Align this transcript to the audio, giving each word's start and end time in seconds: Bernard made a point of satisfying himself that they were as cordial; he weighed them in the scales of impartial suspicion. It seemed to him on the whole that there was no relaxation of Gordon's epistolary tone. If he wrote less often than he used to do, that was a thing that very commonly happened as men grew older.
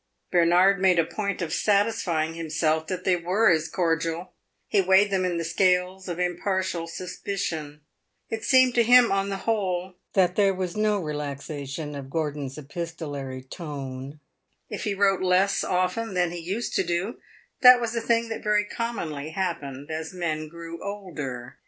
Bernard 0.31 0.81
made 0.81 0.97
a 0.97 1.05
point 1.05 1.43
of 1.43 1.53
satisfying 1.53 2.33
himself 2.33 2.87
that 2.87 3.03
they 3.03 3.15
were 3.15 3.51
as 3.51 3.67
cordial; 3.67 4.33
he 4.67 4.81
weighed 4.81 5.11
them 5.11 5.23
in 5.23 5.37
the 5.37 5.43
scales 5.43 6.07
of 6.09 6.17
impartial 6.17 6.87
suspicion. 6.87 7.81
It 8.27 8.43
seemed 8.43 8.73
to 8.73 8.83
him 8.83 9.11
on 9.11 9.29
the 9.29 9.37
whole 9.45 9.93
that 10.13 10.35
there 10.35 10.55
was 10.55 10.75
no 10.75 10.97
relaxation 10.99 11.93
of 11.93 12.09
Gordon's 12.09 12.57
epistolary 12.57 13.43
tone. 13.43 14.19
If 14.69 14.85
he 14.85 14.95
wrote 14.95 15.21
less 15.21 15.63
often 15.63 16.15
than 16.15 16.31
he 16.31 16.39
used 16.39 16.73
to 16.77 16.83
do, 16.83 17.19
that 17.61 17.79
was 17.79 17.95
a 17.95 18.01
thing 18.01 18.29
that 18.29 18.41
very 18.43 18.65
commonly 18.65 19.29
happened 19.29 19.91
as 19.91 20.15
men 20.15 20.47
grew 20.49 20.83
older. 20.83 21.59